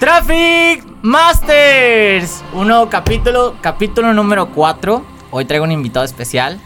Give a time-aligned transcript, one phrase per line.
[0.00, 5.04] Traffic Masters, un nuevo capítulo, capítulo número 4.
[5.32, 6.60] Hoy traigo un invitado especial.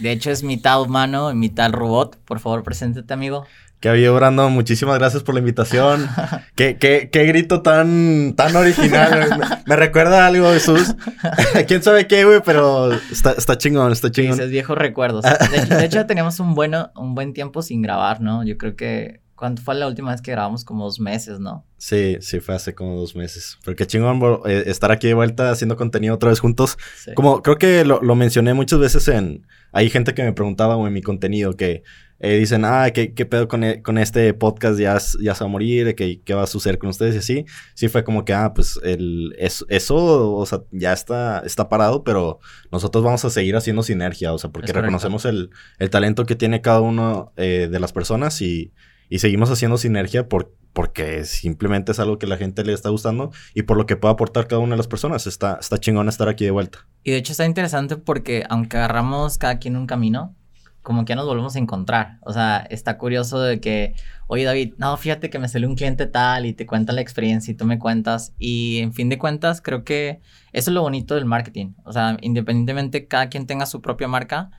[0.00, 2.18] De hecho, es mitad humano y mitad robot.
[2.24, 3.46] Por favor, preséntate, amigo.
[3.78, 6.08] Que había Brandon, muchísimas gracias por la invitación.
[6.56, 9.62] ¿Qué, qué, qué grito tan, tan original.
[9.66, 10.96] me, recuerda algo, Jesús.
[11.68, 14.34] Quién sabe qué, güey, pero está, está chingón, está chingón.
[14.34, 15.24] Sí, esos viejos recuerdos.
[15.24, 18.42] De hecho, de hecho, teníamos un, bueno, un buen tiempo sin grabar, ¿no?
[18.42, 20.64] Yo creo que ¿Cuánto fue la última vez que grabamos?
[20.64, 21.66] Como dos meses, ¿no?
[21.76, 23.58] Sí, sí, fue hace como dos meses.
[23.64, 26.78] Pero qué chingón eh, estar aquí de vuelta haciendo contenido otra vez juntos.
[27.16, 29.44] Como creo que lo, mencioné muchas veces en...
[29.72, 31.82] Hay gente que me preguntaba en mi contenido que
[32.20, 34.78] eh, dicen, ah, ¿qué, qué pedo con, e, con, este podcast?
[34.78, 37.16] Ya, ya se va a morir, ¿qué, ¿qué, va a suceder con ustedes?
[37.16, 41.68] Y así, sí fue como que, ah, pues el, eso, o sea, ya está, está
[41.68, 42.38] parado, pero
[42.70, 46.60] nosotros vamos a seguir haciendo sinergia, o sea, porque reconocemos el, el, talento que tiene
[46.60, 48.72] cada uno eh, de las personas y
[49.12, 53.30] y seguimos haciendo sinergia por, porque simplemente es algo que la gente le está gustando
[53.52, 55.26] y por lo que puede aportar cada una de las personas.
[55.26, 56.86] Está, está chingón estar aquí de vuelta.
[57.04, 60.34] Y de hecho está interesante porque aunque agarramos cada quien un camino,
[60.80, 62.20] como que ya nos volvemos a encontrar.
[62.22, 63.94] O sea, está curioso de que,
[64.28, 67.52] oye David, no, fíjate que me salió un cliente tal y te cuenta la experiencia
[67.52, 68.32] y tú me cuentas.
[68.38, 70.20] Y en fin de cuentas, creo que
[70.54, 71.74] eso es lo bonito del marketing.
[71.84, 74.52] O sea, independientemente cada quien tenga su propia marca,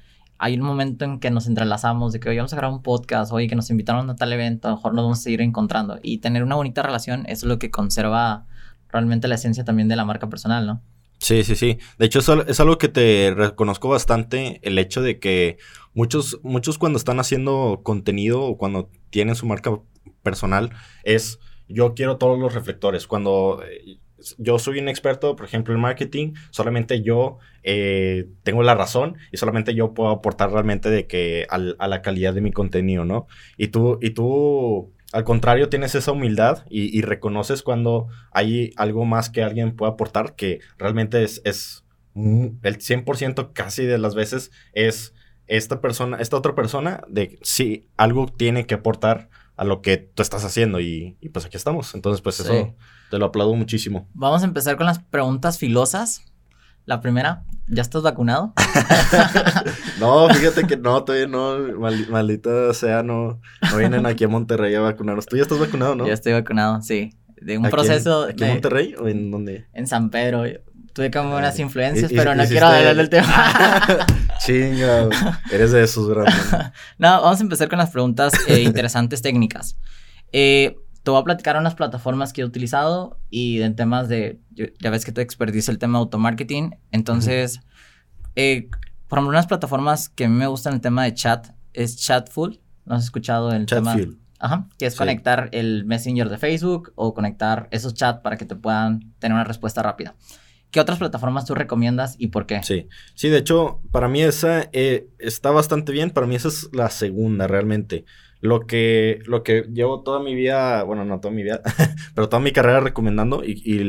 [0.44, 3.32] hay un momento en que nos entrelazamos de que hoy vamos a grabar un podcast,
[3.32, 6.00] oye, que nos invitaron a tal evento, a lo mejor nos vamos a seguir encontrando.
[6.04, 8.46] Y tener una bonita relación, es lo que conserva
[8.90, 10.82] realmente la esencia también de la marca personal, ¿no?
[11.20, 11.80] Sí, sí, sí.
[11.98, 15.60] De hecho, es, algo que te reconozco bastante, el hecho de que
[15.94, 19.80] muchos, muchos cuando están haciendo contenido o cuando tienen su marca
[20.24, 20.72] personal,
[21.06, 23.08] es yo quiero todos los reflectores.
[23.08, 23.98] Cuando eh,
[24.38, 29.38] yo soy un experto, por ejemplo, en marketing, solamente yo eh, tengo la razón y
[29.38, 33.28] solamente yo puedo aportar realmente de que a la calidad de mi contenido, ¿no?
[33.58, 39.30] Y tú, y tú, al contrario, tienes esa humildad y, reconoces cuando hay algo más
[39.30, 41.84] que alguien puede aportar, que realmente es, es
[42.16, 45.14] el 100% casi de las veces es
[45.48, 50.22] esta persona, esta otra persona, de si algo tiene que aportar a lo que tú
[50.22, 51.94] estás haciendo y, pues aquí estamos.
[51.96, 52.76] Entonces, pues eso
[53.14, 54.10] te lo aplaudo muchísimo.
[54.16, 56.24] Vamos a empezar con las preguntas filosas.
[56.88, 58.54] La primera, ¿ya estás vacunado?
[60.00, 61.60] no, fíjate que no, todavía no,
[62.10, 65.28] maldita sea, no, no vienen aquí a Monterrey a vacunarnos.
[65.28, 66.08] ¿Tú ya estás vacunado, no?
[66.08, 67.14] Ya estoy vacunado, sí.
[67.40, 68.24] De un proceso.
[68.24, 69.68] ¿Aquí en Monterrey o en dónde?
[69.74, 70.46] En San Pedro.
[70.94, 74.08] Tuve como unas influencias, pero no quiero hablar del tema.
[74.44, 75.10] Chinga,
[75.52, 76.74] eres de esos, ¿verdad?
[76.98, 79.78] no, vamos a empezar con las preguntas eh, interesantes técnicas.
[80.32, 84.40] Eh, te voy a platicar unas plataformas que he utilizado y en temas de,
[84.80, 86.78] ya ves que tu expertise el tema de automarketing.
[86.92, 87.60] Entonces,
[88.36, 88.70] eh,
[89.08, 92.62] por ejemplo, unas plataformas que a mí me gustan el tema de chat es Chatful.
[92.86, 93.96] ¿No has escuchado el tema?
[94.40, 98.58] Ajá, que es conectar el Messenger de Facebook o conectar esos chats para que te
[98.58, 100.16] puedan tener una respuesta rápida.
[100.70, 102.62] ¿Qué otras plataformas tú recomiendas y por qué?
[102.64, 106.10] Sí, sí, de hecho, para mí esa eh, está bastante bien.
[106.10, 108.04] Para mí esa es la segunda realmente.
[108.44, 111.62] Lo que, lo que llevo toda mi vida, bueno, no toda mi vida,
[112.14, 113.80] pero toda mi carrera recomendando y,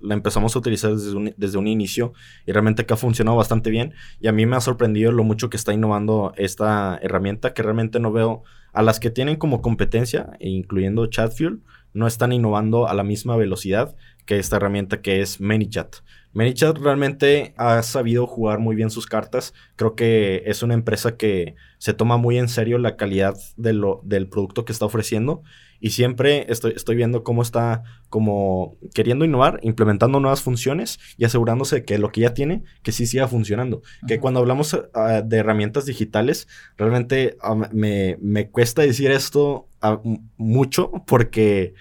[0.00, 2.12] la empezamos a utilizar desde un, desde un, inicio
[2.44, 3.94] y realmente que ha funcionado bastante bien.
[4.18, 8.00] Y a mí me ha sorprendido lo mucho que está innovando esta herramienta que realmente
[8.00, 11.60] no veo a las que tienen como competencia, incluyendo ChatFuel,
[11.92, 13.94] no están innovando a la misma velocidad
[14.26, 15.98] que esta herramienta que es ManyChat.
[16.32, 19.52] ManyChat realmente ha sabido jugar muy bien sus cartas.
[19.76, 24.00] Creo que es una empresa que se toma muy en serio la calidad de lo,
[24.04, 25.42] del producto que está ofreciendo.
[25.80, 31.84] Y siempre estoy, estoy viendo cómo está como queriendo innovar, implementando nuevas funciones y asegurándose
[31.84, 33.82] que lo que ya tiene, que sí siga funcionando.
[34.06, 40.00] Que cuando hablamos ah, de herramientas digitales, realmente ah, me, me, cuesta decir esto ah,
[40.36, 41.74] mucho porque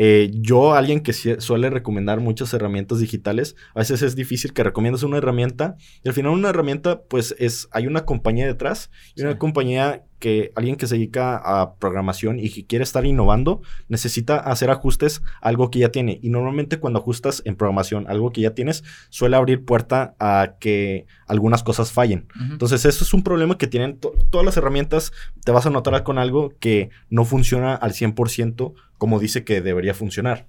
[0.00, 5.02] eh, yo, alguien que suele recomendar muchas herramientas digitales, a veces es difícil que recomiendes
[5.02, 9.38] una herramienta y al final una herramienta, pues es, hay una compañía detrás y una
[9.38, 14.70] compañía que alguien que se dedica a programación y que quiere estar innovando necesita hacer
[14.70, 16.18] ajustes a algo que ya tiene.
[16.22, 21.06] Y normalmente cuando ajustas en programación algo que ya tienes, suele abrir puerta a que
[21.26, 22.28] algunas cosas fallen.
[22.50, 25.12] Entonces, eso es un problema que tienen todas las herramientas.
[25.44, 29.94] Te vas a notar con algo que no funciona al 100% como dice que debería
[29.94, 30.46] funcionar.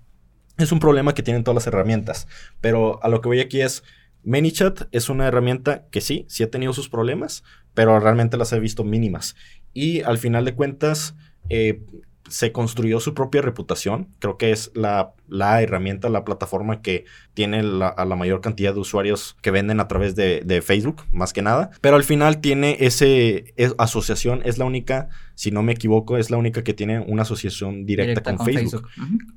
[0.57, 2.27] Es un problema que tienen todas las herramientas.
[2.59, 3.83] Pero a lo que voy aquí es,
[4.23, 7.43] ManyChat es una herramienta que sí, sí ha tenido sus problemas,
[7.73, 9.35] pero realmente las he visto mínimas.
[9.73, 11.15] Y al final de cuentas,
[11.49, 11.81] eh,
[12.29, 14.07] se construyó su propia reputación.
[14.19, 18.73] Creo que es la, la herramienta, la plataforma que tiene la, a la mayor cantidad
[18.73, 21.71] de usuarios que venden a través de, de Facebook, más que nada.
[21.81, 26.37] Pero al final tiene ese asociación, es la única, si no me equivoco, es la
[26.37, 28.87] única que tiene una asociación directa, con, Facebook.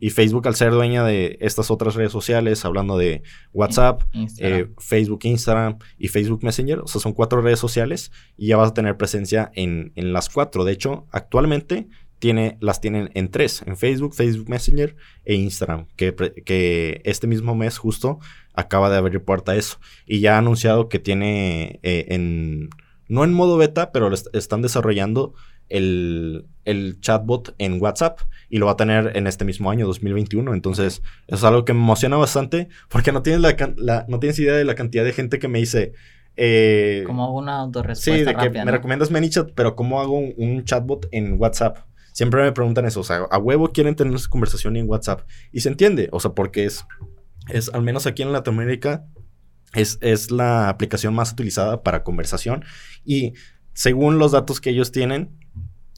[0.01, 3.23] Y Facebook al ser dueña de estas otras redes sociales, hablando de
[3.53, 4.03] WhatsApp,
[4.39, 8.71] eh, Facebook, Instagram y Facebook Messenger, o sea, son cuatro redes sociales y ya vas
[8.71, 10.65] a tener presencia en, en las cuatro.
[10.65, 11.89] De hecho, actualmente
[12.23, 16.15] tiene, las tienen en tres, en Facebook, Facebook Messenger e Instagram, que,
[16.47, 18.21] que este mismo mes justo
[18.55, 19.81] acaba de abrir puerta a eso.
[20.07, 22.71] Y ya ha anunciado que tiene eh, en,
[23.09, 25.35] no en modo beta, pero están desarrollando
[25.69, 30.55] el, el, chatbot en WhatsApp y lo va a tener en este mismo año, 2021.
[30.55, 33.43] Entonces, es algo que me emociona bastante porque no tienes,
[33.79, 35.93] la, no tienes idea de la cantidad de gente que me dice...
[36.37, 41.09] Eh, como una autorrespuesta Sí, de que me recomiendas ManyChat, pero ¿cómo hago un chatbot
[41.11, 41.79] en WhatsApp?
[42.13, 45.23] Siempre me preguntan eso, o sea, a huevo quieren tener esa conversación en WhatsApp.
[45.51, 46.85] Y se entiende, o sea, porque es,
[47.49, 49.07] es al menos aquí en Latinoamérica,
[49.75, 52.65] es, es la aplicación más utilizada para conversación.
[53.05, 53.33] Y
[53.73, 55.39] según los datos que ellos tienen,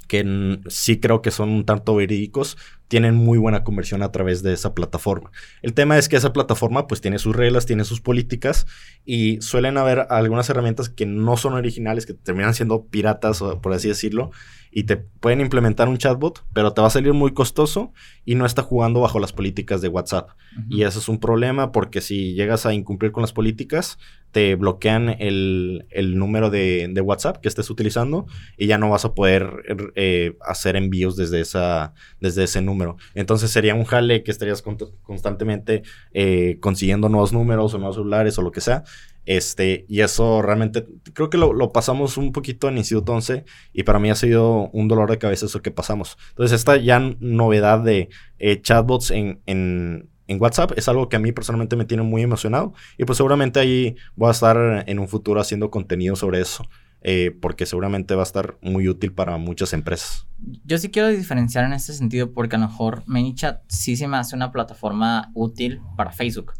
[0.06, 2.56] que sí creo que son un tanto verídicos,
[2.88, 5.30] tienen muy buena conversión a través de esa plataforma.
[5.62, 8.66] El tema es que esa plataforma pues tiene sus reglas, tiene sus políticas
[9.04, 13.88] y suelen haber algunas herramientas que no son originales, que terminan siendo piratas, por así
[13.88, 14.30] decirlo,
[14.76, 17.92] y te pueden implementar un chatbot, pero te va a salir muy costoso
[18.24, 20.30] y no está jugando bajo las políticas de WhatsApp.
[20.68, 23.98] Y eso es un problema porque si llegas a incumplir con las políticas,
[24.32, 28.26] te bloquean el, número de, WhatsApp que estés utilizando
[28.58, 29.62] y ya no vas a poder
[29.94, 32.73] eh, hacer envíos desde, esa, desde ese número.
[33.14, 34.62] Entonces sería un jale que estarías
[35.02, 35.82] constantemente
[36.12, 38.84] eh, consiguiendo nuevos números o nuevos celulares o lo que sea.
[39.26, 43.98] Este, y eso realmente creo que lo, pasamos un poquito en Instituto 11 y para
[43.98, 46.18] mí ha sido un dolor de cabeza eso que pasamos.
[46.30, 51.20] Entonces, esta ya novedad de eh, chatbots en, en, en, WhatsApp es algo que a
[51.20, 55.08] mí personalmente me tiene muy emocionado y pues seguramente ahí voy a estar en un
[55.08, 56.68] futuro haciendo contenido sobre eso.
[57.06, 60.26] Eh, porque seguramente va a estar muy útil para muchas empresas.
[60.64, 64.16] Yo sí quiero diferenciar en este sentido porque a lo mejor ManyChat sí se me
[64.16, 66.54] hace una plataforma útil para Facebook.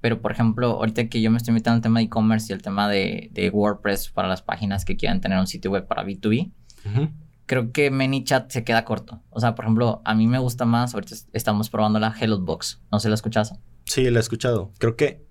[0.00, 2.54] Pero, por ejemplo, ahorita que yo me estoy metiendo en el tema de e-commerce y
[2.54, 6.50] el tema de, WordPress para las páginas que quieran tener un sitio web para B2B,
[7.44, 9.22] creo que ManyChat se queda corto.
[9.28, 12.80] O sea, por ejemplo, a mí me gusta más, ahorita estamos probando la Box.
[12.90, 13.58] ¿No se la escuchado?
[13.84, 14.72] Sí, la he escuchado.
[14.78, 15.26] Creo que,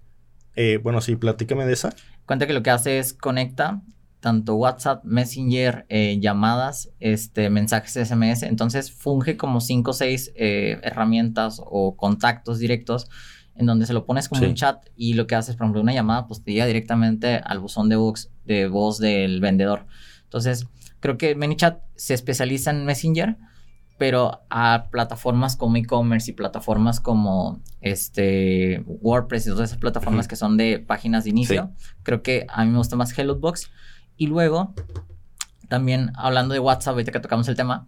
[0.56, 1.96] eh, bueno, sí, platícame de esa.
[2.28, 3.82] Cuenta que lo que hace es conecta
[4.24, 8.44] tanto WhatsApp, Messenger, eh, llamadas, este, mensajes SMS.
[8.44, 13.10] Entonces funge como cinco o seis eh, herramientas o contactos directos
[13.54, 15.92] en donde se lo pones como un chat y lo que haces, por ejemplo, una
[15.92, 19.88] llamada, pues te llega directamente al buzón de voz, de voz del vendedor.
[20.24, 20.68] Entonces,
[21.02, 23.36] creo que ManyChat se especializa en Messenger,
[23.98, 30.38] pero a plataformas como e-commerce y plataformas como este WordPress y todas esas plataformas que
[30.38, 31.72] son de páginas de inicio,
[32.04, 33.70] creo que a mí me gusta más Hellobox.
[34.18, 34.74] Y luego,
[35.70, 37.88] también hablando de WhatsApp, ahorita que tocamos el tema,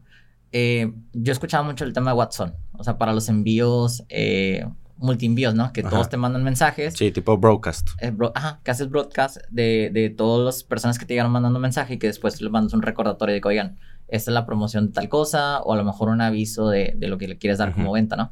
[0.52, 4.66] eh, yo escuchaba mucho el tema de WhatsApp, o sea, para los envíos, eh,
[4.98, 5.74] multi-envíos, ¿no?
[5.74, 6.94] Que todos te mandan mensajes.
[6.94, 7.90] Sí, tipo broadcast.
[8.34, 11.98] ajá, que haces broadcast de, de todas las personas que te llegaron mandando mensaje y
[12.00, 13.78] que después le mandas un recordatorio de que, oigan,
[14.08, 17.08] esta es la promoción de tal cosa o a lo mejor un aviso de, de
[17.08, 18.32] lo que le quieres dar como venta, ¿no?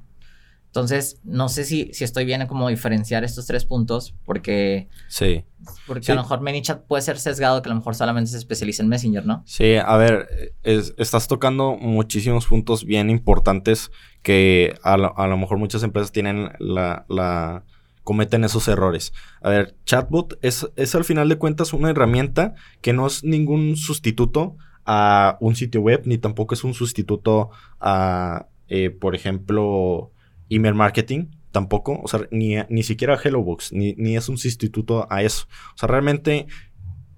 [0.73, 4.89] Entonces, no sé si, si estoy bien en cómo diferenciar estos tres puntos, porque.
[5.07, 5.45] Sí.
[5.85, 8.81] Porque a lo mejor ManyChat puede ser sesgado, que a lo mejor solamente se especializa
[8.81, 9.43] en Messenger, ¿no?
[9.45, 13.91] Sí, a ver, estás tocando muchísimos puntos bien importantes
[14.23, 17.65] que a lo, mejor muchas empresas tienen la, la.
[18.03, 19.13] cometen esos errores.
[19.43, 23.77] A ver, chatbot es, es al final de cuentas una herramienta que no es ningún
[23.77, 24.57] sustituto
[24.87, 30.12] a un sitio web, ni tampoco es un sustituto a, eh, por ejemplo,
[30.49, 35.21] email marketing, tampoco, o sea, ni, ni siquiera HelloBooks, ni, ni es un sustituto a
[35.23, 35.47] eso.
[35.75, 36.47] O sea, realmente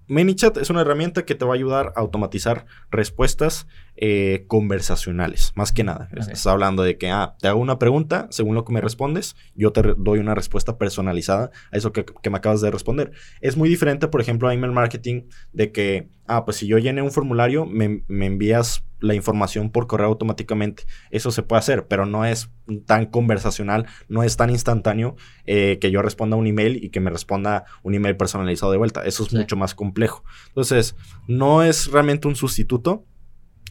[0.07, 3.67] ManyChat es una herramienta que te va a ayudar a automatizar respuestas
[3.97, 6.09] eh, conversacionales, más que nada.
[6.15, 9.71] Estás hablando de que, ah, te hago una pregunta, según lo que me respondes, yo
[9.71, 13.11] te doy una respuesta personalizada a eso que, me acabas de responder.
[13.41, 15.23] Es muy diferente, por ejemplo, a email marketing,
[15.53, 19.87] de que, ah, pues si yo llené un formulario, me, me envías la información por
[19.87, 20.83] correo automáticamente.
[21.11, 22.49] Eso se puede hacer, pero no es
[22.85, 27.11] tan conversacional, no es tan instantáneo eh, que yo responda un email y que me
[27.11, 29.05] responda un email personalizado de vuelta.
[29.05, 30.23] Eso es mucho más complejo.
[30.47, 30.95] Entonces,
[31.27, 33.05] no es realmente un sustituto.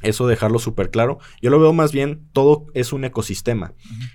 [0.04, 1.18] Eso dejarlo súper claro.
[1.42, 3.74] Yo lo veo más bien, todo es un ecosistema.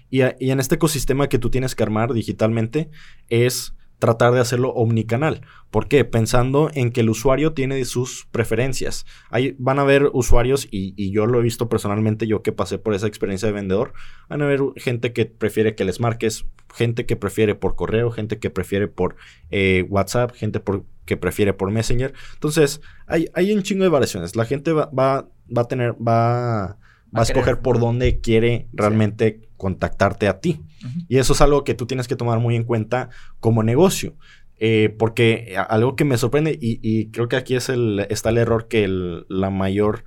[0.10, 2.90] y, y en este ecosistema que tú tienes que armar digitalmente
[3.28, 5.42] es tratar de hacerlo omnicanal.
[5.70, 6.06] ¿Por qué?
[6.06, 9.06] Pensando en que el usuario tiene sus preferencias.
[9.30, 12.94] Ahí van a haber usuarios, y, yo lo he visto personalmente, yo que pasé por
[12.94, 13.94] esa experiencia de vendedor,
[14.30, 18.40] van a haber gente que prefiere que les marques, gente que prefiere por correo, gente
[18.40, 19.16] que prefiere por
[19.52, 20.62] eh, WhatsApp, gente
[21.06, 22.14] que prefiere por Messenger.
[22.34, 24.36] Entonces, hay, hay un chingo de variaciones.
[24.36, 26.78] La gente va, va, va a tener, va
[27.16, 30.62] va a escoger por dónde quiere realmente contactarte a ti.
[31.08, 34.16] Y eso es algo que tú tienes que tomar muy en cuenta como negocio.
[34.62, 38.68] Eh, porque algo que me sorprende, y, creo que aquí es el, está el error
[38.68, 38.88] que
[39.30, 40.04] la mayor,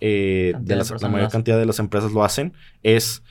[0.00, 3.22] eh, de las, la mayor cantidad de las empresas lo hacen, es,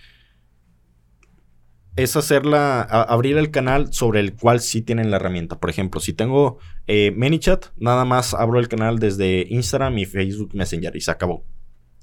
[1.98, 5.60] es hacerla, abrir el canal sobre el cual sí tienen la herramienta.
[5.60, 10.51] Por ejemplo, si tengo eh, ManyChat, nada más abro el canal desde Instagram y Facebook
[10.54, 11.46] Messenger y se acabó.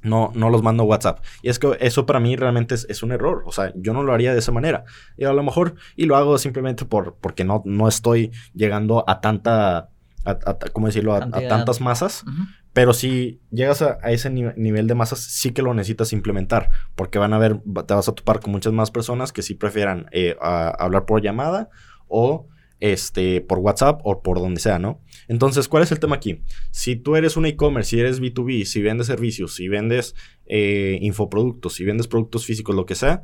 [0.02, 1.24] No, no los mando WhatsApp.
[1.42, 3.42] Y es que eso para mí realmente es, un error.
[3.46, 4.84] O sea, yo no lo haría de esa manera.
[5.16, 9.20] Y a lo mejor, y lo hago simplemente por, porque no, no estoy llegando a
[9.20, 9.90] tanta,
[10.24, 10.38] a,
[10.72, 11.14] ¿cómo decirlo?
[11.14, 12.24] A, tantas masas.
[12.72, 16.70] Pero si llegas a, ese nivel de masas, sí que lo necesitas implementar.
[16.94, 20.06] Porque van a ver, te vas a topar con muchas más personas que sí prefieran
[20.12, 21.70] eh, hablar por llamada
[22.06, 22.46] o
[22.80, 25.00] este, por WhatsApp o por donde sea, ¿no?
[25.26, 26.42] Entonces, ¿cuál es el tema aquí?
[26.70, 30.14] Si tú eres un e-commerce, si eres B2B, si vendes servicios, si vendes
[30.46, 33.22] eh, infoproductos, si vendes productos físicos, lo que sea,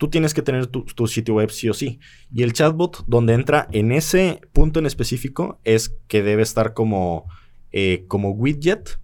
[0.00, 2.00] tú tienes que tener tu, sitio web sí o sí.
[2.32, 7.26] Y el chatbot, donde entra en ese punto en específico, es que debe estar como,
[7.70, 8.98] eh, como widget.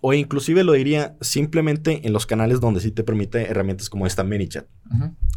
[0.00, 4.22] O inclusive lo diría simplemente en los canales donde sí te permite herramientas como esta
[4.22, 4.66] ManyChat.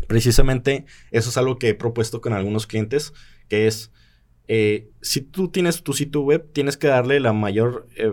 [0.08, 3.14] Precisamente eso es algo que he propuesto con algunos clientes
[3.48, 3.92] que es,
[4.48, 8.12] eh, si tú tienes tu sitio web, tienes que darle la mayor, eh,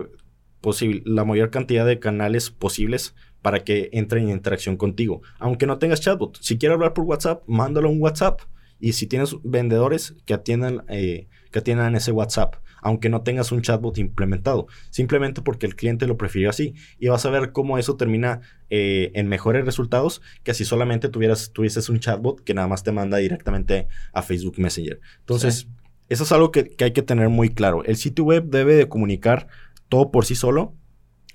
[1.05, 5.21] la mayor cantidad de canales posibles para que entren en interacción contigo.
[5.37, 8.41] Aunque no tengas chatbot, si quieres hablar por WhatsApp, mándalo un WhatsApp.
[8.79, 13.63] Y si tienes vendedores que atiendan, eh, que atiendan ese WhatsApp, aunque no tengas un
[13.63, 16.75] chatbot implementado, simplemente porque el cliente lo prefirió así.
[16.99, 21.89] Y vas a ver cómo eso termina en mejores resultados que si solamente tuvieras, tuvieses
[21.89, 24.99] un chatbot que nada más te manda directamente a Facebook Messenger.
[25.19, 25.67] Entonces,
[26.09, 27.83] eso es algo que, hay que tener muy claro.
[27.83, 29.47] El sitio web debe de comunicar
[29.89, 30.75] todo por sí solo.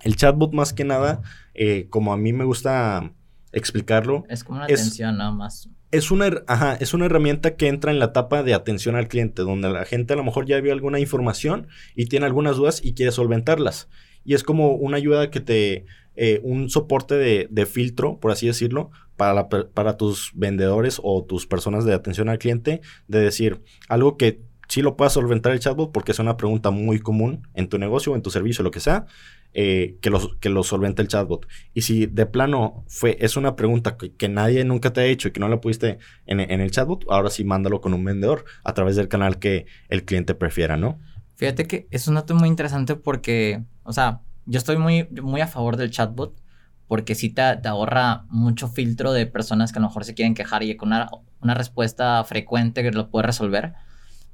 [0.03, 1.21] El chatbot más que nada,
[1.55, 3.13] eh, como a mí me gusta
[3.53, 4.25] explicarlo.
[4.29, 5.69] Es como una atención nada más.
[5.91, 6.45] Es una,
[6.79, 10.13] es una herramienta que entra en la etapa de atención al cliente, donde la gente
[10.13, 11.67] a lo mejor ya vio alguna información
[11.97, 13.89] y tiene algunas dudas y quiere solventarlas.
[14.25, 18.47] Y es como una ayuda que te, eh, un soporte de, de, filtro, por así
[18.47, 24.17] decirlo, para, para tus vendedores o tus personas de atención al cliente, de decir algo
[24.17, 27.79] que sí lo puedas solventar el chatbot porque es una pregunta muy común en tu
[27.79, 29.07] negocio, en tu servicio, lo que sea,
[29.53, 31.47] eh, que, lo, que lo solvente el chatbot.
[31.75, 35.33] Y si de plano fue, es una pregunta que, nadie nunca te ha hecho y
[35.33, 38.75] que no la pudiste en, en, el chatbot, ahora sí mándalo con un vendedor a
[38.75, 40.99] través del canal que el cliente prefiera, ¿no?
[41.37, 45.47] Fíjate que es un dato muy interesante porque, o sea, yo estoy muy, muy a
[45.47, 46.41] favor del chatbot
[46.87, 50.35] porque sí te, te, ahorra mucho filtro de personas que a lo mejor se quieren
[50.35, 51.09] quejar y con una,
[51.41, 53.75] una respuesta frecuente que lo puede resolver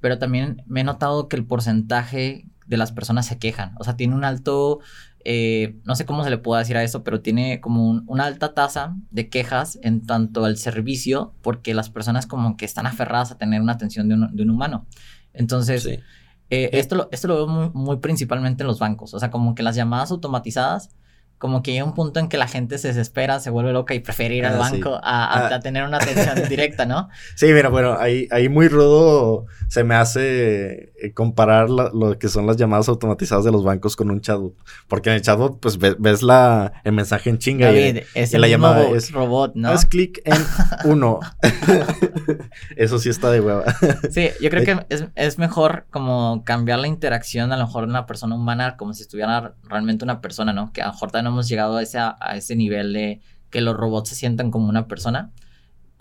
[0.00, 3.75] pero también me he notado que el porcentaje de las personas se quejan.
[3.78, 4.80] O sea, tiene un alto,
[5.25, 8.54] eh, no sé cómo se le puede decir a eso, pero tiene como una alta
[8.54, 13.38] tasa de quejas en tanto al servicio, porque las personas como que están aferradas a
[13.38, 14.87] tener una atención de un, humano.
[15.32, 19.14] Entonces, eh, esto, lo, esto lo veo muy, muy principalmente en los bancos.
[19.14, 20.90] O sea, como que las llamadas automatizadas
[21.38, 24.00] como que hay un punto en que la gente se desespera, se vuelve loca y
[24.00, 25.61] prefiere ir al ah, banco a, ah.
[25.61, 27.09] tener una atención directa, ¿no?
[27.35, 32.47] Sí, mira, bueno, ahí, ahí muy rudo se me hace eh, comparar lo que son
[32.47, 34.55] las llamadas automatizadas de los bancos con un chatbot.
[34.88, 38.02] Porque en el chatbot, pues ves, la, el mensaje en chinga y,
[38.33, 39.69] la llamada es robot, ¿no?
[39.69, 40.43] Haz clic en
[40.90, 41.21] uno.
[42.76, 43.64] Eso sí está de hueva.
[44.11, 47.90] sí, yo creo que es, es mejor como cambiar la interacción a lo mejor de
[47.90, 50.73] una persona humana como si estuviera realmente una persona, ¿no?
[50.73, 53.76] Que a lo mejor no hemos llegado a ese, a ese nivel de que los
[53.76, 55.33] robots se sientan como una persona.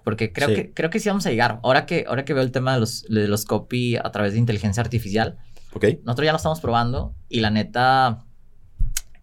[0.04, 1.60] Porque creo, que, creo que sí vamos a llegar.
[1.64, 4.40] Ahora que, ahora que veo el tema de los, de los copy a través de
[4.40, 5.38] inteligencia artificial,
[5.74, 6.00] okay.
[6.04, 8.25] nosotros ya lo estamos probando y la neta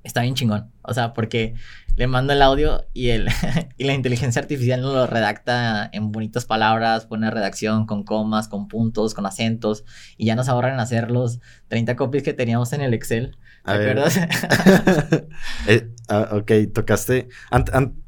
[0.02, 0.70] está bien chingón.
[0.82, 1.54] O sea, porque
[1.96, 3.28] le mando el audio y, el,
[3.76, 9.14] y la inteligencia artificial lo redacta en bonitas palabras, pone redacción con comas, con puntos,
[9.14, 9.84] con acentos
[10.16, 13.36] y ya nos ahorran hacer los 30 copies que teníamos en el Excel.
[13.64, 13.98] A ver.
[15.68, 17.28] eh, ah, ok, tocaste.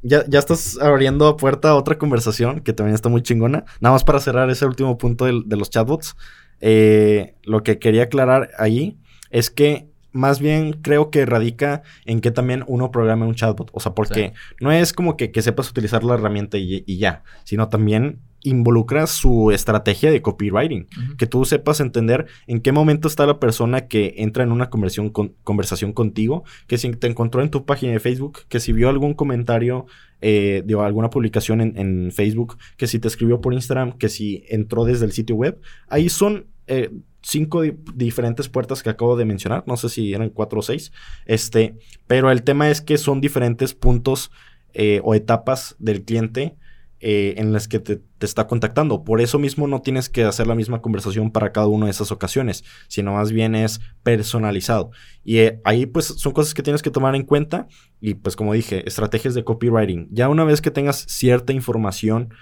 [0.03, 3.65] ya, ya, estás abriendo puerta a otra conversación que también está muy chingona.
[3.81, 6.17] Nada más para cerrar ese último punto de, los chatbots.
[6.61, 8.99] Eh, lo que quería aclarar ahí
[9.31, 13.69] es que más bien creo que radica en que también uno programe un chatbot.
[13.73, 17.69] O sea, porque no es como que, sepas utilizar la herramienta y, y, ya, sino
[17.69, 20.87] también involucra su estrategia de copywriting,
[21.19, 25.11] que tú sepas entender en qué momento está la persona que entra en una conversión
[25.11, 29.15] conversación contigo, que si te encontró en tu página de Facebook, que si vio algún
[29.15, 29.87] comentario
[30.21, 34.85] eh, de alguna publicación en, Facebook, que si te escribió por Instagram, que si entró
[34.85, 36.91] desde el sitio web, ahí son eh,
[37.25, 37.63] cinco
[37.95, 40.93] diferentes puertas que acabo de mencionar, no sé si eran cuatro o seis,
[41.27, 41.77] este,
[42.07, 44.31] pero el tema es que son diferentes puntos
[44.75, 46.57] eh, o etapas del cliente
[46.99, 49.05] eh, en las que te, está contactando.
[49.05, 52.11] Por eso mismo no tienes que hacer la misma conversación para cada una de esas
[52.11, 54.91] ocasiones, sino más bien es personalizado.
[55.23, 57.69] Y eh, ahí pues son cosas que tienes que tomar en cuenta
[58.01, 60.09] y pues como dije, estrategias de copywriting.
[60.11, 62.35] Ya una vez que tengas cierta información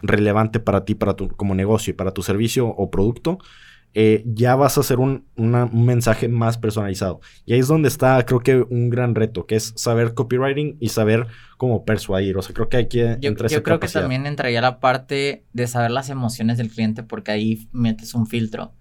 [0.00, 3.38] relevante para ti, para tu como negocio y para tu servicio o producto,
[3.96, 7.20] eh, ya vas a hacer un, mensaje más personalizado.
[7.46, 10.88] Y ahí es donde está, creo que, un gran reto, que es saber copywriting y
[10.88, 12.36] saber cómo persuadir.
[12.36, 15.66] O sea, creo que hay que Yo, yo creo que también entraría la parte de
[15.68, 18.72] saber las emociones del cliente, porque ahí metes un filtro.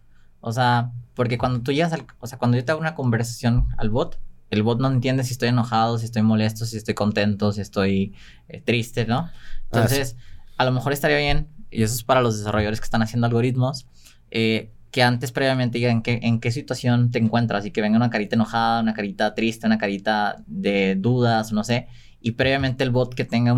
[0.42, 2.06] O sea, porque cuando tú llegas al.
[2.20, 5.34] O sea, cuando yo te hago una conversación al bot, el bot no entiende si
[5.34, 8.16] estoy enojado, si estoy molesto, si estoy contento, si estoy
[8.48, 9.30] eh, triste, ¿no?
[9.66, 10.18] Entonces,
[10.58, 13.88] a lo mejor estaría bien, y eso es para los desarrolladores que están haciendo algoritmos,
[14.32, 18.12] eh, que antes previamente digan qué, en qué situación te encuentras y que venga una
[18.12, 21.88] carita enojada, una carita triste, una carita de dudas, no sé,
[22.22, 23.56] y previamente el bot que tenga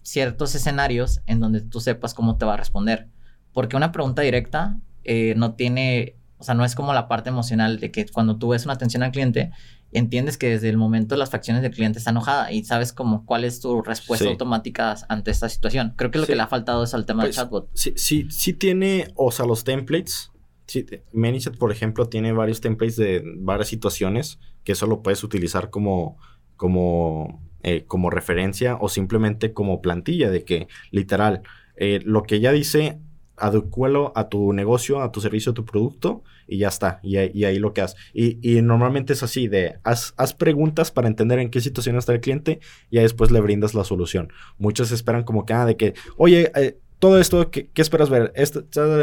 [0.00, 3.10] ciertos escenarios en donde tú sepas cómo te va a responder.
[3.52, 7.78] Porque una pregunta directa eh, no tiene, o sea, no es como la parte emocional
[7.78, 9.50] de que cuando tú ves una atención al cliente,
[9.92, 13.44] entiendes que desde el momento las facciones del cliente está enojada y sabes como cuál
[13.44, 15.92] es tu respuesta automática ante esta situación.
[15.98, 17.68] Creo que lo que le ha faltado es al tema del pues, chatbot.
[17.74, 20.31] Sí, sí, sí tiene, o sea, los templates
[20.66, 25.70] Sí, ManyChat, por ejemplo, tiene varios templates de varias situaciones que eso lo puedes utilizar
[25.70, 26.18] como,
[26.56, 31.42] como, eh, como referencia o simplemente como plantilla de que, literal,
[31.76, 33.00] eh, lo que ya dice,
[33.36, 37.00] adecualo a tu negocio, a tu servicio, a tu producto y ya está.
[37.02, 37.96] Y, ahí lo que haces.
[38.14, 42.20] Y, normalmente es así de, haz, haz, preguntas para entender en qué situación está el
[42.20, 44.32] cliente y después le brindas la solución.
[44.58, 48.32] Muchos esperan como que, ah, de que, oye, eh, todo esto, ¿qué, esperas ver?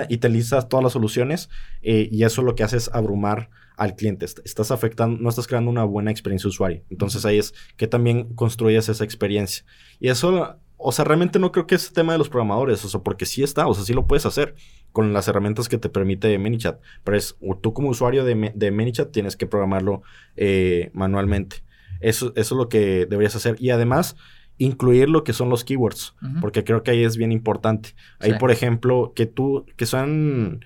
[0.07, 1.49] Y te listas todas las soluciones
[1.81, 4.23] eh, y eso lo que hace es abrumar al cliente.
[4.23, 6.81] Estás afectando, no estás creando una buena experiencia usuario.
[6.89, 9.65] Entonces ahí es que también construyes esa experiencia.
[9.99, 13.01] Y eso, o sea, realmente no creo que es tema de los programadores, o sea,
[13.01, 14.55] porque sí está, o sea, sí lo puedes hacer
[14.93, 16.79] con las herramientas que te permite ManyChat.
[17.03, 20.03] Pero es, tú como usuario de, de ManyChat tienes que programarlo
[20.37, 21.65] eh, manualmente.
[21.99, 23.57] Eso es lo que deberías hacer.
[23.59, 24.15] Y además,
[24.59, 27.95] incluir lo que son los keywords, porque creo que ahí es bien importante.
[28.19, 30.59] Ahí, por ejemplo, que tú, que sean,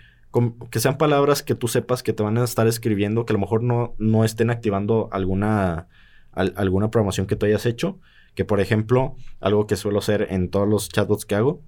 [0.71, 3.39] que sean palabras que tú sepas que te van a estar escribiendo, que a lo
[3.39, 5.88] mejor no, no estén activando alguna,
[6.32, 7.99] alguna programación que tú hayas hecho.
[8.34, 11.62] Que, por ejemplo, algo que suelo hacer en todos los chatbots que hago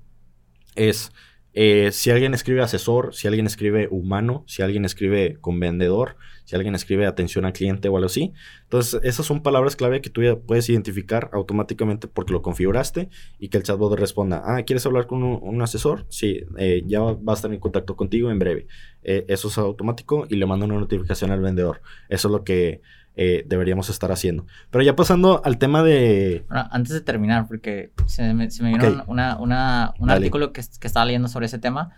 [0.73, 1.11] es
[1.58, 6.54] eh, si alguien escribe asesor, si alguien escribe humano, si alguien escribe con vendedor, si
[6.54, 8.34] alguien escribe atención al cliente o algo así.
[8.63, 13.08] Entonces, esas son palabras clave que tú ya puedes identificar automáticamente porque lo configuraste
[13.39, 16.06] y que el chatbot responda, ah, ¿quieres hablar con un, asesor?
[16.10, 18.68] Sí, eh, ya va a estar en contacto contigo en breve.
[19.04, 21.82] Eh, eso es automático y le manda una notificación al vendedor.
[22.10, 22.82] Eso es lo que
[23.15, 24.45] eh, deberíamos estar haciendo.
[24.69, 26.45] Pero ya pasando al tema de...
[26.49, 29.19] antes de terminar, porque se me, se vino un
[30.10, 31.91] artículo que, que, estaba leyendo sobre ese tema.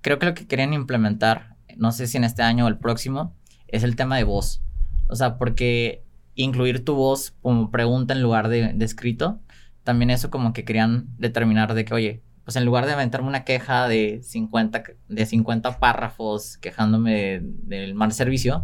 [0.00, 3.34] Creo que lo que querían implementar, no sé si en este año o el próximo,
[3.68, 4.62] es el tema de voz.
[5.08, 6.02] O sea, porque
[6.34, 9.40] incluir tu voz como pregunta en lugar de, de escrito,
[9.84, 13.42] también eso como que querían determinar de que, oye, pues en lugar de aventarme una
[13.42, 18.62] queja de 50, de 50 párrafos quejándome del mal servicio,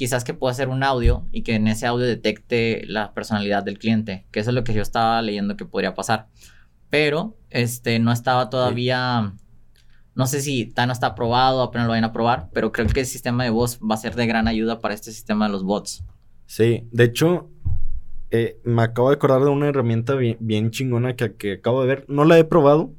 [0.00, 3.78] quizás que pueda hacer un audio y que en ese audio detecte la personalidad del
[3.78, 6.28] cliente, que eso es lo que yo estaba leyendo que podría pasar.
[6.88, 9.34] Pero este no estaba todavía
[10.14, 13.06] no sé si no está aprobado, apenas lo vayan a probar, pero creo que el
[13.06, 16.02] sistema de voz va a ser de gran ayuda para este sistema de los bots.
[16.46, 17.50] Sí, de hecho,
[18.30, 21.88] eh, me acabo de acordar de una herramienta bien, bien chingona que, que, acabo de
[21.88, 22.06] ver.
[22.08, 22.94] No la he probado,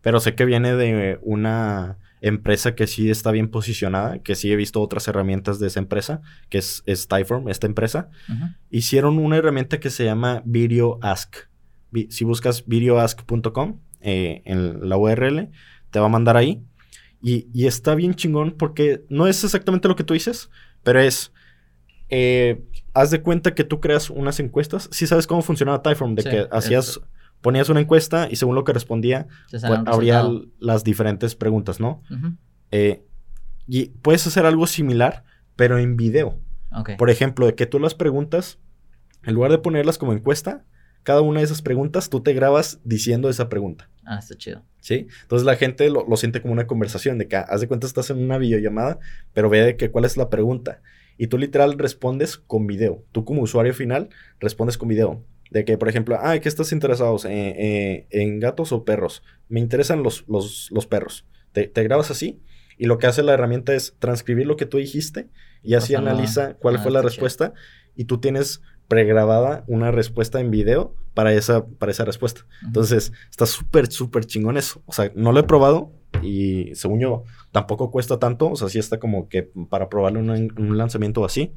[0.00, 4.56] pero sé que viene de una empresa que sí está bien posicionada, que sí he
[4.56, 8.10] visto otras herramientas de esa empresa, que es, es Typeform, esta empresa.
[8.70, 11.36] Hicieron una herramienta que se llama Video Ask.
[12.08, 15.50] si buscas videoask.com eh, en la URL,
[15.90, 16.62] te va a mandar ahí.
[17.20, 20.48] Y, está bien chingón porque no es exactamente lo que tú dices,
[20.82, 21.32] pero es...
[22.08, 22.62] Eh,
[22.94, 24.88] haz de cuenta que tú creas unas encuestas.
[24.92, 27.00] Si sabes cómo funcionaba Typeform, de que hacías
[27.42, 30.24] ponías una encuesta y según lo que respondía, pues, habría
[30.58, 32.02] las diferentes preguntas, ¿no?
[32.70, 33.04] Eh,
[33.66, 35.24] y puedes hacer algo similar,
[35.56, 36.38] pero en video.
[36.96, 38.58] Por ejemplo, de que tú las preguntas,
[39.24, 40.64] en lugar de ponerlas como encuesta,
[41.02, 43.90] cada una de esas preguntas tú te grabas diciendo esa pregunta.
[44.04, 44.62] Ah, está chido.
[44.80, 45.08] ¿Sí?
[45.22, 48.10] Entonces la gente lo, lo siente como una conversación, de que haz de cuenta estás
[48.10, 48.98] en una videollamada,
[49.32, 50.80] pero ve de que cuál es la pregunta.
[51.18, 53.04] Y tú literal respondes con video.
[53.12, 54.08] Tú como usuario final
[54.40, 55.24] respondes con video.
[55.52, 57.14] De que, por ejemplo, ah, ¿qué estás interesado?
[57.28, 59.22] Eh, eh, ¿En gatos o perros?
[59.50, 61.26] Me interesan los, los, los perros.
[61.52, 62.40] Te, te, grabas así
[62.78, 65.28] y lo que hace la herramienta es transcribir lo que tú dijiste
[65.62, 67.52] y así analiza cuál ah, fue la respuesta
[67.94, 72.40] y tú tienes pregrabada una respuesta en video para esa, para esa respuesta.
[72.40, 72.66] Uh -huh.
[72.68, 74.82] Entonces, está súper, súper chingón eso.
[74.86, 78.50] O sea, no lo he probado y según yo tampoco cuesta tanto.
[78.50, 81.52] O sea, sí está como que para probarlo un, un lanzamiento así.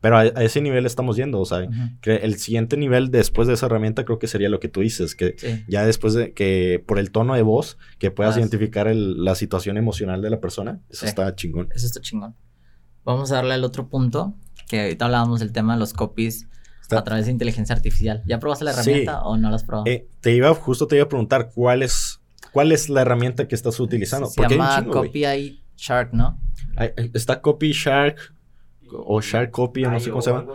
[0.00, 2.00] Pero a, a, ese nivel estamos yendo, o sea, uh -huh.
[2.00, 5.14] que el siguiente nivel después de esa herramienta creo que sería lo que tú dices,
[5.14, 5.64] que sí.
[5.68, 9.34] ya después de que por el tono de voz, que puedas ah, identificar el, la
[9.34, 11.06] situación emocional de la persona, eso sí.
[11.06, 11.68] está chingón.
[11.74, 12.34] Eso está chingón.
[13.04, 14.34] Vamos a darle al otro punto,
[14.68, 16.48] que ahorita hablábamos del tema de los copies
[16.80, 16.98] está...
[16.98, 18.22] a través de inteligencia artificial.
[18.26, 19.18] ¿Ya probaste la herramienta sí.
[19.24, 19.86] o no la has probado?
[19.86, 22.20] Eh, te iba, justo te iba a preguntar cuál es,
[22.52, 24.26] cuál es la herramienta que estás utilizando.
[24.26, 26.38] Se llama Copy Shark, ¿no?
[27.12, 28.34] Está Copy Shark
[28.92, 30.52] o Shark Copy, no sé cómo se llama.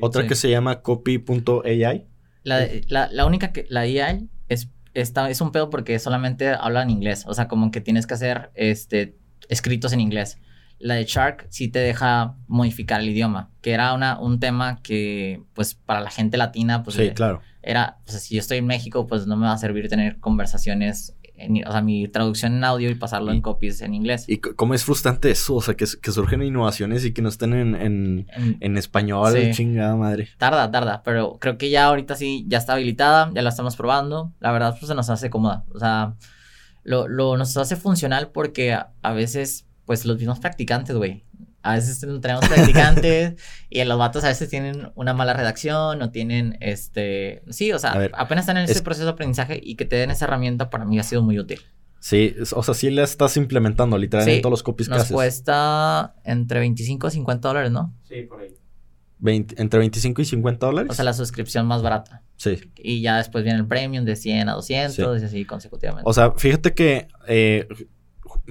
[0.00, 0.28] Otra sí.
[0.28, 2.06] que se llama copy.ai.
[2.44, 6.82] La, la, la, única que, la AI es, está, es un pedo porque solamente habla
[6.82, 7.24] en inglés.
[7.26, 9.16] O sea, como que tienes que hacer este,
[9.48, 10.38] escritos en inglés.
[10.78, 15.42] La de Shark sí te deja modificar el idioma, que era una, un tema que,
[15.52, 17.40] pues, para la gente latina, pues, sí, claro.
[17.62, 21.14] era, pues, si yo estoy en México, pues, no me va a servir tener conversaciones
[21.44, 24.24] en, o sea, mi traducción en audio y pasarlo y, en copies en inglés.
[24.28, 27.52] Y cómo es frustrante eso, o sea, que, que surgen innovaciones y que no estén
[27.52, 28.26] en, en,
[28.60, 29.50] en, español, sí.
[29.52, 30.28] chingada madre.
[30.38, 34.32] Tarda, tarda, pero creo que ya ahorita sí, ya está habilitada, ya la estamos probando,
[34.40, 36.14] la verdad, pues se nos hace cómoda, o sea,
[36.84, 41.24] lo, lo nos hace funcional porque a, a veces, pues los mismos practicantes, güey,
[41.62, 43.34] a veces tenemos practicantes
[43.70, 47.42] y los vatos a veces tienen una mala redacción o tienen este.
[47.50, 48.82] Sí, o sea, ver, apenas están en ese es...
[48.82, 51.60] proceso de aprendizaje y que te den esa herramienta para mí ha sido muy útil.
[52.00, 55.12] Sí, o sea, sí la estás implementando literalmente sí, en todos los copies que haces.
[55.12, 57.94] Nos cuesta entre 25 y 50 dólares, ¿no?
[58.08, 58.48] Sí, por ahí.
[59.20, 60.90] 20, entre 25 y 50 dólares.
[60.90, 62.24] O sea, la suscripción más barata.
[62.36, 62.58] Sí.
[62.76, 65.22] Y ya después viene el premium de 100 a 200 sí.
[65.22, 66.02] y así consecutivamente.
[66.04, 67.68] O sea, fíjate que eh,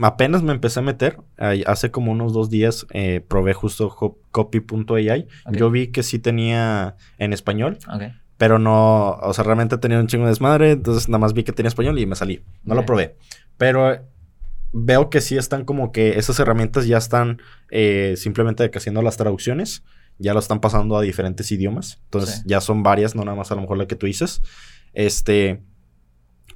[0.02, 1.17] apenas me empecé a meter.
[1.65, 5.28] Hace como unos dos días eh, probé justo copy.ai.
[5.46, 5.60] Okay.
[5.60, 7.78] Yo vi que sí tenía en español.
[7.94, 8.13] Okay.
[8.38, 10.72] Pero no, o sea, realmente tenía un chingo de desmadre.
[10.72, 12.44] Entonces nada más vi que tenía español y me salí.
[12.63, 12.82] No okay.
[12.82, 13.15] lo probé.
[13.58, 14.00] Pero
[14.74, 19.84] veo que sí están como que esas herramientas ya están eh, simplemente haciendo las traducciones.
[20.17, 22.00] Ya lo están pasando a diferentes idiomas.
[22.06, 22.41] Entonces sí.
[22.46, 24.41] ya son varias, no nada más a lo mejor la que tú dices.
[24.94, 25.62] Este.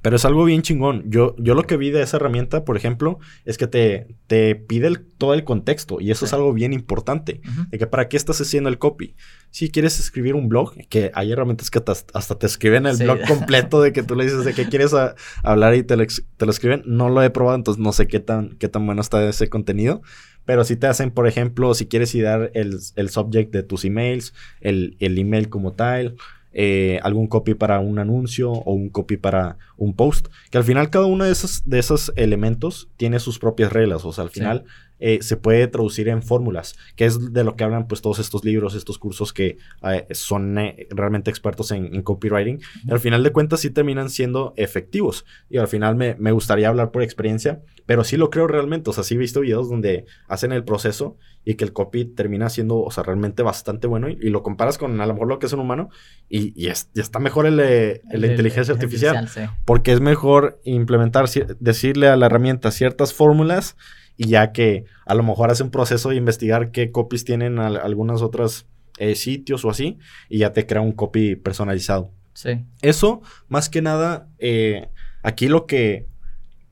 [0.02, 1.04] Pero es algo bien chingón.
[1.06, 4.88] Yo, yo lo que vi de esa herramienta, por ejemplo, es que te, te pide
[4.88, 6.00] el, todo el contexto.
[6.00, 6.30] Y eso sí.
[6.30, 7.40] es algo bien importante.
[7.44, 7.68] Uh -huh.
[7.70, 9.14] De que para qué estás haciendo el copy.
[9.50, 11.82] Si quieres escribir un blog, que hay herramientas que
[12.12, 13.04] hasta te escriben el sí.
[13.04, 16.04] blog completo de que tú le dices de qué quieres a, hablar y te lo,
[16.36, 16.82] te lo, escriben.
[16.84, 20.02] No lo he probado, entonces no sé qué tan, qué tan bueno está ese contenido.
[20.44, 23.84] Pero si te hacen, por ejemplo, si quieres ir dar el, el subject de tus
[23.84, 26.16] emails, el, el email como tal,
[26.58, 30.28] eh, algún copy para un anuncio o un copy para un post.
[30.50, 34.06] Que al final cada uno de esos, de esos elementos tiene sus propias reglas.
[34.06, 34.72] O sea, al final sí.
[35.00, 38.42] eh, se puede traducir en fórmulas, que es de lo que hablan pues todos estos
[38.42, 42.60] libros, estos cursos que eh, son eh, realmente expertos en, en copywriting.
[42.86, 45.26] Y al final de cuentas sí terminan siendo efectivos.
[45.50, 48.88] Y al final me, me gustaría hablar por experiencia, pero sí lo creo realmente.
[48.88, 52.50] O sea, sí he visto videos donde hacen el proceso y que el copy termina
[52.50, 55.38] siendo, o sea, realmente bastante bueno y, y lo comparas con a lo mejor lo
[55.38, 55.90] que es un humano
[56.28, 59.54] y, y, es, y está mejor el, el, el la inteligencia el, artificial, artificial sí.
[59.64, 61.26] porque es mejor implementar,
[61.60, 63.76] decirle a la herramienta ciertas fórmulas
[64.16, 67.68] y ya que a lo mejor hace un proceso de investigar qué copies tienen a,
[67.68, 68.66] algunas otras
[68.98, 72.10] eh, sitios o así y ya te crea un copy personalizado.
[72.34, 72.64] Sí.
[72.82, 74.88] Eso, más que nada, eh,
[75.22, 76.08] aquí lo que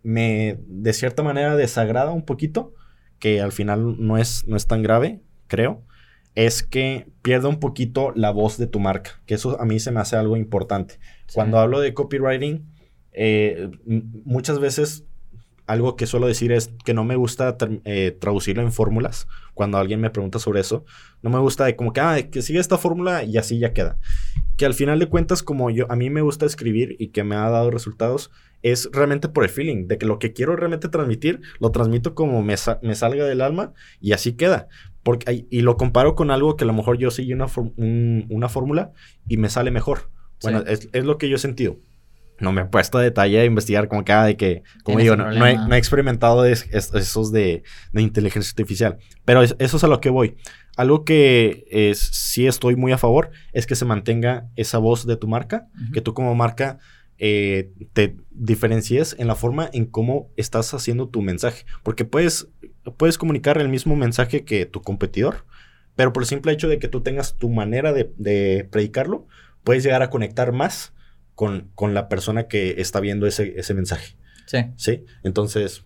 [0.02, 2.74] me de cierta manera desagrada un poquito
[3.24, 5.82] que al final no es, no es tan grave, creo,
[6.34, 9.92] es que pierde un poquito la voz de tu marca, que eso a mí se
[9.92, 10.98] me hace algo importante.
[11.26, 11.36] Sí.
[11.36, 12.66] Cuando hablo de copywriting,
[13.12, 13.70] eh,
[14.26, 15.06] muchas veces
[15.66, 19.26] algo que suelo decir es que no me gusta eh, traducirlo en fórmulas.
[19.54, 20.84] Cuando alguien me pregunta sobre eso,
[21.22, 23.98] no me gusta de como que, ah, que sigue esta fórmula y así ya queda.
[24.56, 27.36] Que al final de cuentas, como yo, a mí me gusta escribir y que me
[27.36, 28.30] ha dado resultados,
[28.62, 32.42] es realmente por el feeling, de que lo que quiero realmente transmitir, lo transmito como
[32.42, 34.68] me, sa me salga del alma y así queda.
[35.02, 37.46] Porque, y lo comparo con algo que a lo mejor yo seguí una,
[37.76, 38.92] un, una fórmula
[39.28, 40.10] y me sale mejor.
[40.42, 40.66] Bueno, sí.
[40.68, 41.78] es, es lo que yo he sentido
[42.40, 45.30] no me he puesto a detalle a investigar como cada de que, como digo, no,
[45.30, 48.98] no, he, no, he, experimentado es, es, esos de, de, inteligencia artificial.
[49.24, 50.36] Pero es, eso es a lo que voy.
[50.76, 55.16] Algo que es, sí estoy muy a favor es que se mantenga esa voz de
[55.16, 55.92] tu marca, uh -huh.
[55.92, 56.78] que tú como marca
[57.18, 61.64] eh, te diferencies en la forma en cómo estás haciendo tu mensaje.
[61.82, 62.48] Porque puedes,
[62.96, 65.44] puedes comunicar el mismo mensaje que tu competidor,
[65.96, 69.26] pero por el simple hecho de que tú tengas tu manera de, predicarlo,
[69.62, 70.92] puedes llegar a conectar más
[71.34, 74.16] con, con, la persona que está viendo ese, ese mensaje.
[74.46, 74.58] Sí.
[74.76, 75.04] Sí.
[75.22, 75.84] Entonces,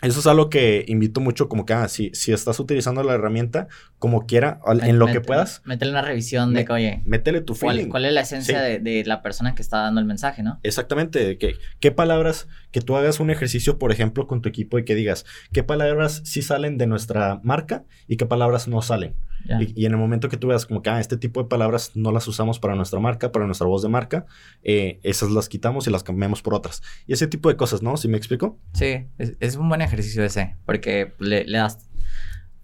[0.00, 3.66] eso es algo que invito mucho, como que, ah, si, si estás utilizando la herramienta,
[3.98, 5.60] como quiera, en lo que puedas.
[5.64, 7.02] Métele una revisión de que, oye.
[7.04, 7.88] Métele tu feeling.
[7.88, 10.60] ¿Cuál, es la esencia de, la persona que está dando el mensaje, no?
[10.62, 11.36] Exactamente.
[11.36, 14.94] Que, ¿Qué palabras, que tú hagas un ejercicio, por ejemplo, con tu equipo y que
[14.94, 19.14] digas, ¿qué palabras sí salen de nuestra marca y qué palabras no salen?
[19.60, 22.12] Y, en el momento que tú veas como que, ah, este tipo de palabras no
[22.12, 24.26] las usamos para nuestra marca, para nuestra voz de marca,
[24.62, 26.82] eh, esas las quitamos y las cambiamos por otras.
[27.06, 27.96] Y ese tipo de cosas, ¿no?
[27.96, 28.58] ¿Sí me explico?
[28.74, 31.87] Sí, es, un buen ejercicio ese, porque le, das,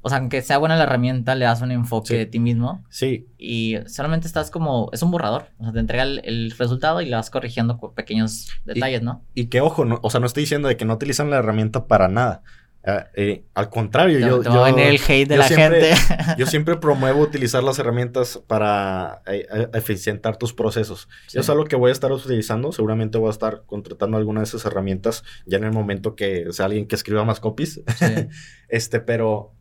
[0.06, 2.84] o sea, aunque sea buena la herramienta, le das un enfoque de ti mismo.
[2.90, 3.26] Sí.
[3.38, 7.16] Y solamente estás como, es un borrador, o sea, te entrega el, resultado y le
[7.16, 9.24] vas corrigiendo con pequeños detalles, ¿no?
[9.32, 11.86] Y que ojo, no, o sea, no estoy diciendo de que no utilizan la herramienta
[11.86, 12.42] para nada.
[12.86, 15.92] Ah, eh, al contrario, yo, yo, el hate de la gente.
[16.36, 21.08] yo siempre promuevo utilizar las herramientas para eh, eh, eficientar tus procesos.
[21.28, 22.72] Eso es algo que voy a estar utilizando.
[22.72, 26.66] Seguramente voy a estar contratando alguna de esas herramientas ya en el momento que sea
[26.66, 27.80] alguien que escriba más copies.
[28.68, 29.54] este, pero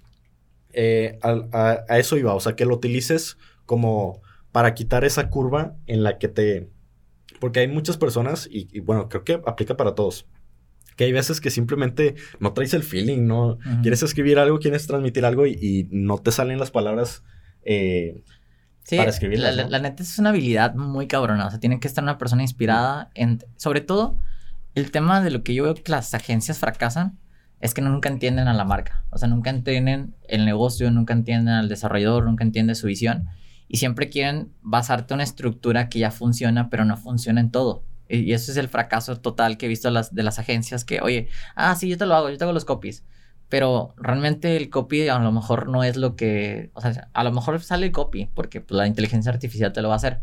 [1.22, 2.34] a, eso iba.
[2.34, 6.70] O sea, que lo utilices como para quitar esa curva en la que te.
[7.40, 10.26] Porque hay muchas personas, y bueno, creo que aplica para todos
[10.96, 13.58] que hay veces que simplemente no traes el feeling, ¿no?
[13.82, 17.24] Quieres escribir algo, quieres transmitir algo y, no te salen las palabras
[17.64, 18.24] eh,
[18.90, 19.40] para escribir.
[19.40, 21.48] La, la, neta es una habilidad muy cabrona.
[21.48, 23.44] O sea, tiene que estar una persona inspirada en.
[23.56, 24.18] Sobre todo,
[24.76, 27.18] el tema de lo que yo veo que las agencias fracasan
[27.64, 29.06] es que nunca entienden a la marca.
[29.10, 33.30] O sea, nunca entienden el negocio, nunca entienden al desarrollador, nunca entienden su visión.
[33.70, 37.86] Y siempre quieren basarte en una estructura que ya funciona, pero no funciona en todo.
[38.10, 41.30] Y eso es el fracaso total que he visto las, de las agencias que, oye,
[41.56, 43.06] ah, sí, yo te lo hago, yo te hago los copies.
[43.54, 47.32] Pero realmente el copy a lo mejor no es lo que, o sea, a lo
[47.32, 50.22] mejor sale el copy porque pues, la inteligencia artificial te lo va a hacer.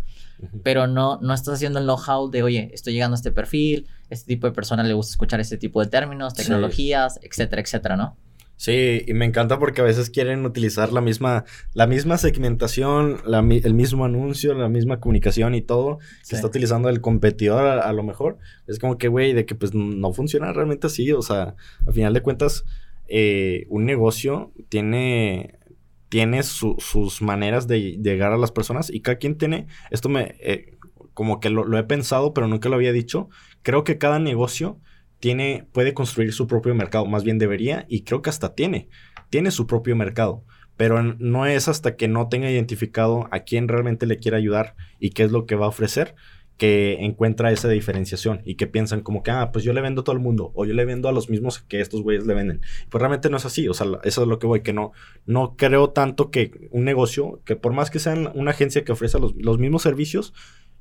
[0.64, 4.27] Pero no, no estás haciendo el know-how de, oye, estoy llegando a este perfil, este
[4.27, 8.16] tipo de persona le gusta escuchar este tipo de términos, tecnologías, etcétera, etcétera, ¿no?
[8.57, 13.75] Sí, y me encanta porque a veces quieren utilizar la misma, la misma segmentación, el
[13.75, 18.38] mismo anuncio, la misma comunicación y todo que está utilizando el competidor a, lo mejor.
[18.66, 21.12] Es como que, güey, de que pues no funciona realmente así.
[21.12, 21.55] O sea,
[21.87, 22.64] al final de cuentas,
[23.12, 25.59] eh, un negocio tiene,
[26.09, 30.79] tiene sus maneras de llegar a las personas y cada quien tiene, esto me, eh,
[31.12, 33.29] como que lo, lo he pensado, pero nunca lo había dicho.
[33.62, 34.79] Creo que cada negocio
[35.18, 38.88] tiene, puede construir su propio mercado, más bien debería, y creo que hasta tiene,
[39.29, 40.44] tiene su propio mercado,
[40.77, 45.11] pero no es hasta que no tenga identificado a quién realmente le quiere ayudar y
[45.11, 46.14] qué es lo que va a ofrecer
[46.61, 50.05] que encuentra esa diferenciación y que piensan como que, ah, pues yo le vendo a
[50.05, 52.61] todo el mundo o yo le vendo a los mismos que estos güeyes le venden.
[52.90, 54.92] Pues realmente no es así, o sea, eso es lo que voy, que no,
[55.25, 59.18] no creo tanto que un negocio, que por más que sean una agencia que ofrece
[59.18, 60.35] los, los mismos servicios,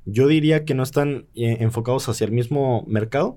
[0.04, 3.36] yo diría que no están eh, enfocados hacia el mismo mercado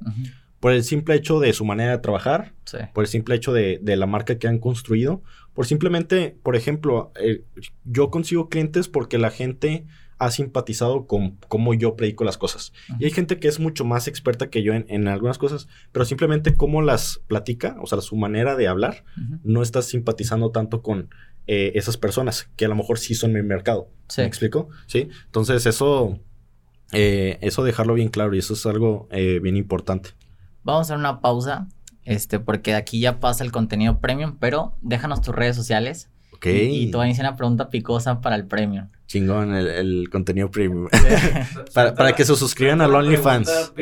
[0.60, 2.56] por el simple hecho de su manera de trabajar,
[2.94, 7.46] por el simple hecho de, la marca que han construido, por simplemente, por ejemplo, eh,
[7.86, 9.86] yo consigo clientes porque la gente
[10.24, 12.72] ha simpatizado con cómo yo predico las cosas.
[12.98, 16.56] Y hay gente que es mucho más experta que yo en, algunas cosas, pero simplemente
[16.56, 19.04] cómo las platica, o sea, su manera de hablar,
[19.44, 21.10] no está simpatizando tanto con
[21.48, 23.90] eh, esas personas, que a lo mejor sí son mi mercado.
[24.18, 24.70] ¿Me explico?
[24.88, 25.10] Sí.
[25.26, 26.20] Entonces, eso,
[26.94, 30.12] eh, eso dejarlo bien claro y eso es algo bien importante.
[30.64, 31.68] Vamos a hacer una pausa,
[32.06, 36.10] este, porque aquí ya pasa el contenido premium, pero déjanos tus redes sociales.
[36.34, 36.46] Ok.
[36.46, 38.88] Y, te voy a iniciar una pregunta picosa para el premium.
[39.08, 40.88] Chingón, el, contenido premium.
[41.74, 43.74] para, que se suscriban al OnlyFans.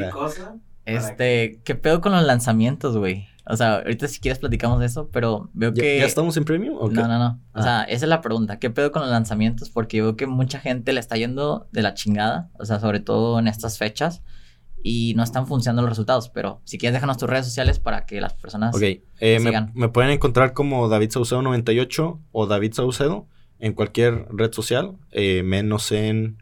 [0.86, 3.28] Este, ¿qué pedo con los lanzamientos, güey?
[3.48, 6.00] O sea, ahorita si quieres platicamos de eso, pero veo que...
[6.00, 6.78] ¿Ya estamos en premium?
[6.80, 7.40] ¿o No, no, no.
[7.54, 7.64] O ah.
[7.64, 8.60] sea, esa es la pregunta.
[8.60, 9.70] ¿Qué pedo con los lanzamientos?
[9.70, 12.50] Porque veo que mucha gente le está yendo de la chingada.
[12.60, 14.22] O sea, sobre todo en estas fechas
[14.84, 16.30] y no están funcionando los resultados.
[16.30, 18.84] Pero si quieres, déjanos tus redes sociales para que las personas Ok,
[19.20, 23.28] eh, me, pueden encontrar como David Saucedo 98 o David Saucedo
[23.62, 26.38] en cualquier red social, eh, menos en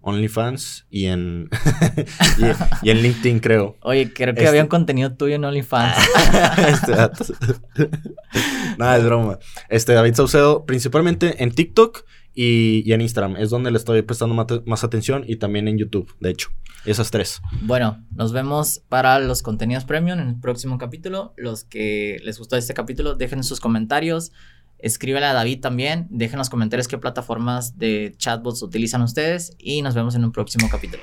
[0.00, 1.48] OnlyFans y en,
[2.82, 3.76] y, en LinkedIn, creo.
[3.82, 5.96] Oye, creo que había un este contenido tuyo en OnlyFans.
[6.68, 6.92] este
[8.78, 9.38] Nada, es broma.
[9.68, 13.36] Este, David Saucedo, principalmente en TikTok y, en Instagram.
[13.36, 14.34] Es donde le estoy prestando
[14.66, 16.50] más, atención y también en YouTube, de hecho.
[16.84, 17.40] Esas tres.
[17.62, 21.32] Bueno, nos vemos para los contenidos premium en el próximo capítulo.
[21.38, 24.32] Los que les gustó este capítulo, dejen sus comentarios.
[24.84, 26.06] Escríbele a David también.
[26.10, 30.30] Dejen en los comentarios qué plataformas de chatbots utilizan ustedes y nos vemos en un
[30.30, 31.02] próximo capítulo.